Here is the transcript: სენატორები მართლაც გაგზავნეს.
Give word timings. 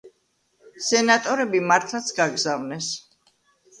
სენატორები 0.85 1.63
მართლაც 1.73 2.11
გაგზავნეს. 2.21 2.93